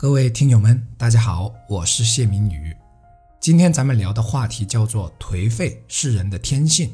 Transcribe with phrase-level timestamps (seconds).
[0.00, 2.74] 各位听友们，大家好，我是谢明宇。
[3.38, 6.90] 今天咱们聊的话题叫做“颓废是人的天性”。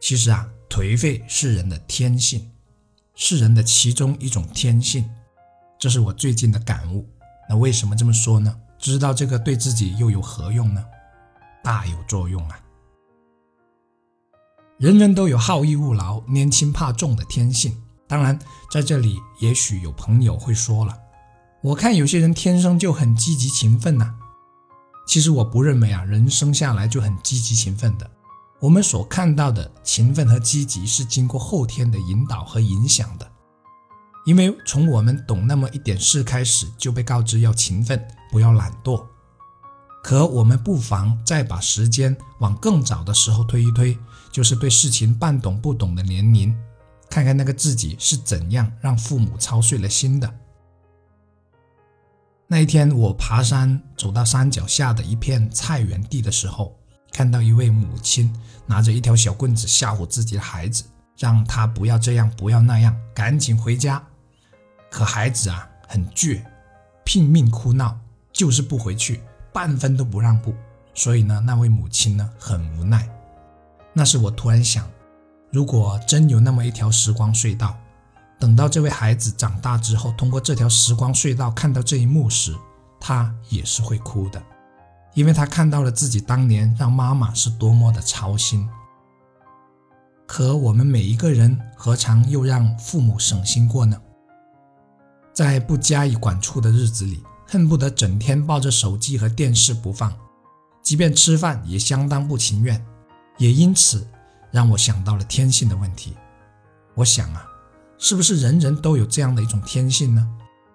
[0.00, 2.48] 其实啊，颓废是人的天性，
[3.16, 5.10] 是人的其中一种天性，
[5.80, 7.08] 这是我最近的感悟。
[7.48, 8.60] 那为什么这么说呢？
[8.78, 10.86] 知道这个对自己又有何用呢？
[11.64, 12.60] 大有作用啊！
[14.78, 17.82] 人人都有好逸恶劳、拈轻怕重的天性。
[18.12, 18.38] 当然，
[18.70, 20.94] 在这里也许有朋友会说了，
[21.62, 24.14] 我看有些人天生就很积极勤奋呐。
[25.06, 28.10] 其实我不认为啊，人生下来就很积极勤奋的。
[28.60, 33.26] 我们所看到的勤奋和积极是经过后天的引导和影响的。
[34.26, 39.02] 因为从我们懂那么一点事开始，就被告知要勤奋，不要懒惰。
[40.04, 43.96] 可我们不妨再把时间往更早的时候推一推，
[44.30, 46.54] 就是对事情半懂不懂的年龄。
[47.12, 50.34] 看看那个自己是怎样让父母操碎了心的。
[52.46, 56.74] 那一天，我爬山走到山脚下的一片菜园地的时候，
[57.12, 60.84] 看到一位母亲拿着一条小棍子吓唬自己的孩子，
[61.18, 64.02] 让他不要这样，不要那样，赶紧回家。
[64.90, 66.42] 可孩子啊很倔，
[67.04, 68.00] 拼命哭闹，
[68.32, 69.20] 就是不回去，
[69.52, 70.54] 半分都不让步。
[70.94, 73.06] 所以呢，那位母亲呢很无奈。
[73.92, 74.88] 那时我突然想。
[75.52, 77.76] 如果真有那么一条时光隧道，
[78.38, 82.56] 等到这位孩子长大之后，通过这条时光隧道看到这一幕时，
[82.98, 84.42] 他也是会哭的，
[85.12, 88.66] 因为他看到了自己当年让妈妈是多么的操心。
[90.26, 94.00] 可我们每一个人何尝又让父母省心过呢？
[95.34, 100.10] 在不加以管束的日子里，恨不得整天抱着手机和电视不放，
[100.82, 102.82] 即便吃饭也相当不情愿，
[103.36, 104.08] 也因此。
[104.52, 106.16] 让我想到了天性的问题。
[106.94, 107.44] 我想啊，
[107.98, 110.28] 是不是人人都有这样的一种天性呢？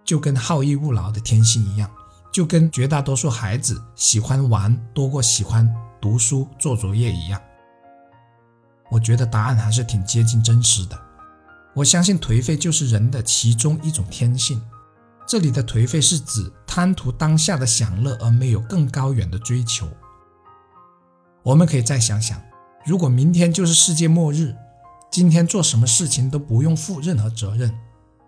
[0.03, 1.89] 就跟好逸恶劳的天性一样，
[2.33, 5.71] 就跟绝大多数孩子喜欢玩多过喜欢
[6.01, 7.39] 读书做作业一样。
[8.89, 10.97] 我觉得答案还是挺接近真实的。
[11.75, 14.59] 我相信颓废就是人的其中一种天性。
[15.27, 19.87] 这里的颓废是指贪图当下的享乐而没有更高远的追求。
[21.43, 22.41] 我们可以再想想。
[22.87, 24.55] 如果明天就是世界末日，
[25.11, 27.77] 今天做什么事情都不用负任何责任，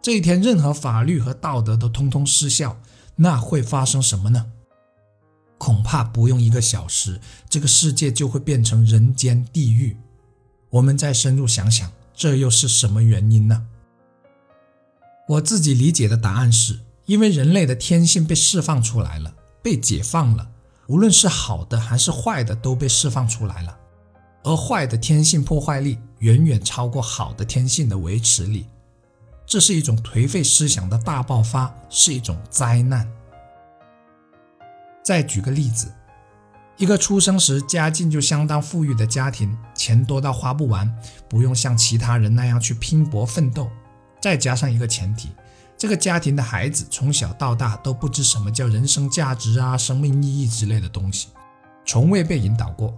[0.02, 2.78] 这一天任何法律和道德都通通失效，
[3.16, 4.48] 那会发生什么呢？
[5.58, 9.96] 恐怕不用一个小时，这个世界就会变成人间地狱。
[10.72, 13.66] 我们再深入想想，这又是什么原因呢？
[15.30, 19.34] 我自己理解的答案是，因为人类的天性被释放出来了，
[19.64, 20.52] 被解放了，
[20.88, 23.79] 无论是好的还是坏的，都被释放出来了。
[24.44, 28.66] 而坏的天性破坏力远远超过好的天性的维持力，
[29.46, 33.10] 这是一种颓废思想的大爆发，是一种灾难。
[35.04, 35.92] 再举个例子，
[36.78, 40.90] 一个出生时家境就相当富裕的家庭，钱多到花不完，
[41.28, 43.70] 不用像其他人那样去拼搏奋斗。
[44.22, 45.30] 再加上一个前提，
[45.78, 51.30] 这个家庭的孩子从小到大都不知什么叫人生价值啊、生命意义之类的东西，
[51.86, 52.94] 从未被引导过。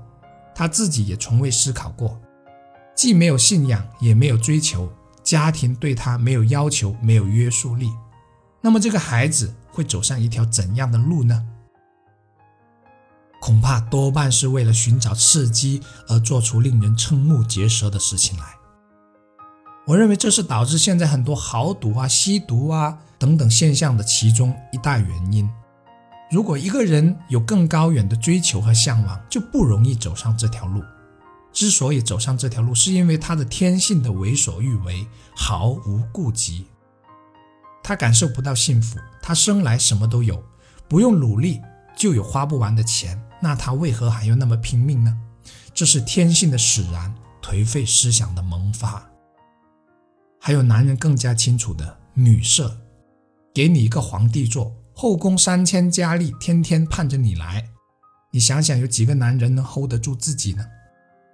[0.61, 2.21] 他自己也从未思考过，
[2.95, 4.87] 既没有信仰，也没有追求，
[5.23, 7.89] 家庭对他没有要求，没有约束力。
[8.61, 11.47] 那么这个孩子会走上一条怎样的路呢？
[13.41, 18.45] 恐怕多半是为了寻找刺激而做出令人瞠目结舌的事情来。
[19.87, 25.49] 我认为这是导致现在很多豪赌啊、吸毒啊等等现象的其中一大原因。
[26.31, 30.81] 如果一个人有更高远的追求和向往，就不容易走上这条路。
[31.51, 35.05] 之所以走上这条路，是因为他的天性的为所欲为，
[35.35, 36.67] 毫无顾忌。
[37.83, 40.41] 他感受不到幸福，他生来什么都有，
[40.87, 41.59] 不用努力
[41.97, 45.19] 就有花不完的钱，那他为何还要那么拼命呢？
[45.73, 49.05] 这是天性的使然，颓废思想的萌发。
[50.39, 52.77] 还有男人更加清楚的女色，
[53.53, 54.73] 给你一个皇帝做。
[55.01, 57.71] 后宫三千佳丽，天天盼着你来。
[58.29, 60.63] 你想想，有几个男人能 hold 得住自己呢？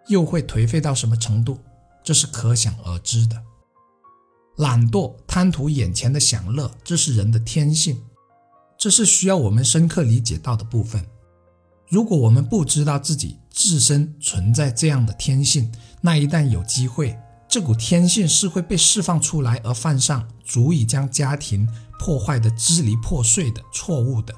[0.07, 1.59] 又会颓废到什么程度？
[2.01, 3.43] 这是可想而知的。
[4.55, 8.01] 懒惰、贪图眼前的享乐，这是人的天性，
[8.77, 11.05] 这是需要我们深刻理解到的部分。
[11.89, 15.69] 如果我们不知道自己自身存在这样的天性，
[15.99, 17.19] 那一旦有机会，
[17.57, 21.67] 这股天性是会被释放出来而犯上，足以将家庭。
[21.97, 24.35] 破坏的支离破碎的错误的，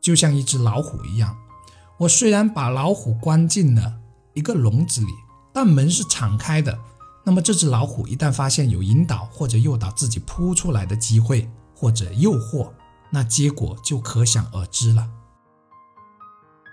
[0.00, 1.36] 就像一只老虎一样。
[1.98, 3.98] 我虽然把老虎关进了
[4.34, 5.08] 一个笼子里，
[5.52, 6.78] 但门是敞开的。
[7.24, 12.70] 那么这只老虎一旦发现有引导或者诱导自己扑出来的机会，或者诱惑，
[13.10, 15.08] 那结果就可想而知了。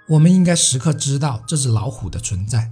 [0.10, 2.72] 我们应该时刻知道这只老虎的存在，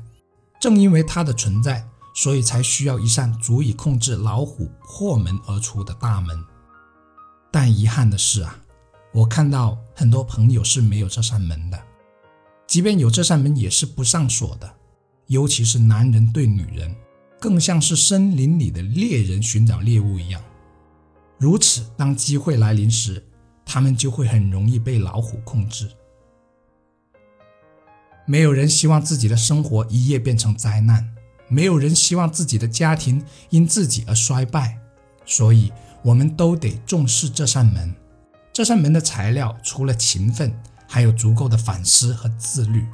[0.62, 6.38] 正因为它的存在，所以才需要一扇足以控制老虎破门而出的大门。
[7.52, 8.60] 但遗憾的是啊，
[9.14, 11.82] 我看到很多朋友是没有这扇门的，
[12.68, 14.76] 即便有这扇门，也是不上锁的。
[15.28, 16.96] 尤其是男人对女人，
[17.40, 20.42] 更像是森林里的猎人寻找猎物一样。
[21.38, 23.24] 如此，当机会来临时，
[23.66, 25.90] 他们就会很容易被老虎控制。
[28.26, 31.16] 没有人希望自己的生活一夜变成灾难，
[31.50, 34.78] 没有人希望自己的家庭因自己而衰败，
[35.26, 35.74] 所以，
[36.04, 37.94] 我们都得重视这扇门。
[38.54, 40.58] 这扇门的材料，除了勤奋，
[40.88, 42.86] 还有足够的反思和自律，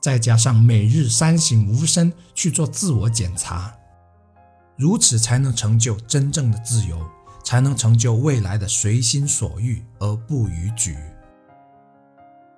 [0.00, 3.74] 再加上每日三省吾身去做自我检查，
[4.76, 7.04] 如此才能成就真正的自由。
[7.44, 10.96] 才能成就未来的随心所欲而不逾矩。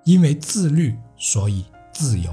[0.03, 2.31] 因为自律，所以自由。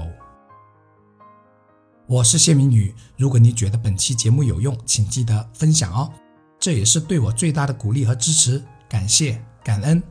[2.05, 6.11] 我是谢明宇，如果你觉得本期节目有用，请记得分享哦，
[6.59, 8.61] 这也是对我最大的鼓励和支持。
[8.89, 10.03] 感谢，感恩。